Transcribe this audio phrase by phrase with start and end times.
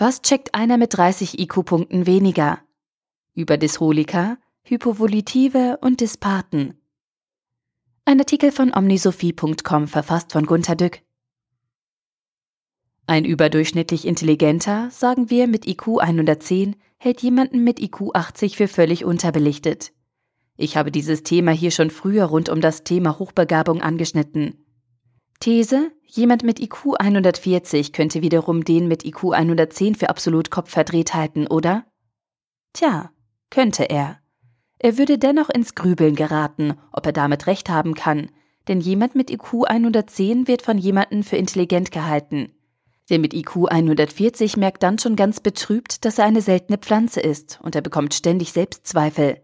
[0.00, 2.60] Was checkt einer mit 30 IQ-Punkten weniger?
[3.34, 6.80] Über Dysrolika, Hypovolitive und Dyspathen.
[8.04, 11.02] Ein Artikel von omnisophie.com verfasst von Gunter Dück.
[13.08, 19.04] Ein überdurchschnittlich intelligenter, sagen wir mit IQ 110, hält jemanden mit IQ 80 für völlig
[19.04, 19.92] unterbelichtet.
[20.56, 24.64] Ich habe dieses Thema hier schon früher rund um das Thema Hochbegabung angeschnitten.
[25.40, 31.46] These, jemand mit IQ 140 könnte wiederum den mit IQ 110 für absolut kopfverdreht halten,
[31.46, 31.84] oder?
[32.72, 33.10] Tja,
[33.50, 34.18] könnte er.
[34.78, 38.30] Er würde dennoch ins Grübeln geraten, ob er damit recht haben kann,
[38.68, 42.52] denn jemand mit IQ 110 wird von jemandem für intelligent gehalten.
[43.08, 47.58] Der mit IQ 140 merkt dann schon ganz betrübt, dass er eine seltene Pflanze ist,
[47.62, 49.40] und er bekommt ständig Selbstzweifel.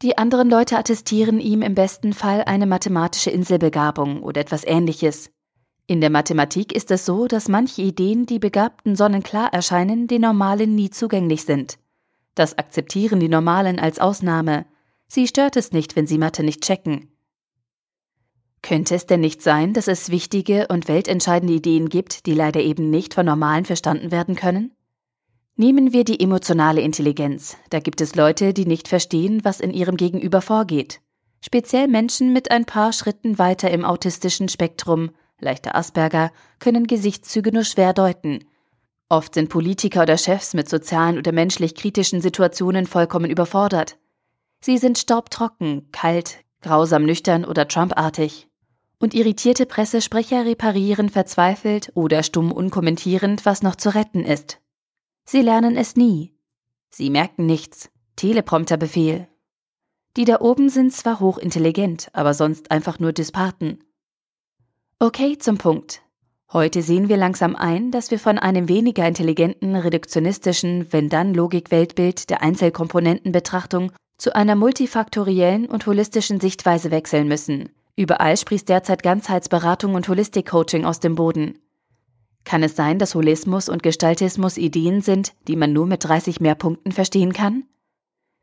[0.00, 5.30] Die anderen Leute attestieren ihm im besten Fall eine mathematische Inselbegabung oder etwas ähnliches.
[5.88, 10.76] In der Mathematik ist es so, dass manche Ideen, die Begabten sonnenklar erscheinen, den Normalen
[10.76, 11.78] nie zugänglich sind.
[12.36, 14.66] Das akzeptieren die Normalen als Ausnahme.
[15.08, 17.10] Sie stört es nicht, wenn sie Mathe nicht checken.
[18.62, 22.90] Könnte es denn nicht sein, dass es wichtige und weltentscheidende Ideen gibt, die leider eben
[22.90, 24.76] nicht von Normalen verstanden werden können?
[25.60, 27.56] Nehmen wir die emotionale Intelligenz.
[27.70, 31.00] Da gibt es Leute, die nicht verstehen, was in ihrem Gegenüber vorgeht.
[31.40, 37.64] Speziell Menschen mit ein paar Schritten weiter im autistischen Spektrum, leichter Asperger, können Gesichtszüge nur
[37.64, 38.44] schwer deuten.
[39.08, 43.98] Oft sind Politiker oder Chefs mit sozialen oder menschlich kritischen Situationen vollkommen überfordert.
[44.60, 48.46] Sie sind staubtrocken, kalt, grausam nüchtern oder Trump-artig.
[49.00, 54.60] Und irritierte Pressesprecher reparieren verzweifelt oder stumm unkommentierend, was noch zu retten ist.
[55.30, 56.32] Sie lernen es nie.
[56.88, 57.90] Sie merken nichts.
[58.16, 59.28] Teleprompterbefehl.
[60.16, 63.84] Die da oben sind zwar hochintelligent, aber sonst einfach nur Dyspathen.
[64.98, 66.00] Okay, zum Punkt.
[66.50, 73.92] Heute sehen wir langsam ein, dass wir von einem weniger intelligenten, reduktionistischen, wenn-dann-Logik-Weltbild der Einzelkomponentenbetrachtung
[74.16, 77.68] zu einer multifaktoriellen und holistischen Sichtweise wechseln müssen.
[77.96, 81.58] Überall sprießt derzeit Ganzheitsberatung und Holistik-Coaching aus dem Boden.
[82.48, 86.54] Kann es sein, dass Holismus und Gestaltismus Ideen sind, die man nur mit 30 mehr
[86.54, 87.64] Punkten verstehen kann?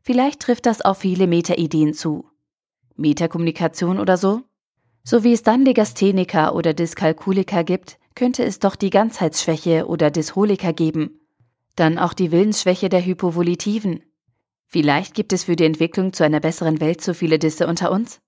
[0.00, 2.24] Vielleicht trifft das auf viele Meta-Ideen zu.
[2.94, 4.42] Metakommunikation oder so?
[5.02, 10.72] So wie es dann Legastheniker oder Dyskalkuliker gibt, könnte es doch die Ganzheitsschwäche oder Dysholiker
[10.72, 11.18] geben.
[11.74, 14.04] Dann auch die Willensschwäche der Hypovolitiven.
[14.68, 18.20] Vielleicht gibt es für die Entwicklung zu einer besseren Welt zu viele Disse unter uns?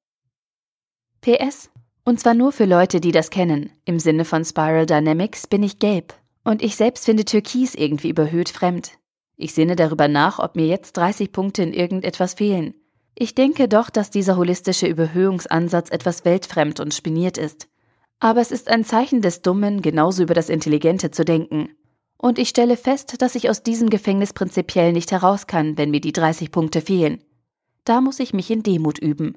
[1.21, 1.71] PS
[2.09, 3.69] und zwar nur für Leute, die das kennen.
[3.85, 6.15] Im Sinne von Spiral Dynamics bin ich gelb.
[6.43, 8.93] Und ich selbst finde Türkis irgendwie überhöht fremd.
[9.37, 12.73] Ich sinne darüber nach, ob mir jetzt 30 Punkte in irgendetwas fehlen.
[13.15, 17.69] Ich denke doch, dass dieser holistische Überhöhungsansatz etwas weltfremd und spiniert ist.
[18.21, 21.69] Aber es ist ein Zeichen des Dummen, genauso über das Intelligente zu denken.
[22.17, 26.01] Und ich stelle fest, dass ich aus diesem Gefängnis prinzipiell nicht heraus kann, wenn mir
[26.01, 27.23] die 30 Punkte fehlen.
[27.85, 29.37] Da muss ich mich in Demut üben.